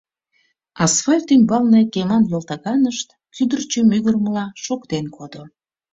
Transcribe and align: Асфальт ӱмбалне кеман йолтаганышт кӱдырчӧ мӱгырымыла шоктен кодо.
Асфальт 0.85 1.27
ӱмбалне 1.35 1.81
кеман 1.93 2.23
йолтаганышт 2.31 3.07
кӱдырчӧ 3.35 3.79
мӱгырымыла 3.89 4.45
шоктен 4.63 5.05
кодо. 5.15 5.43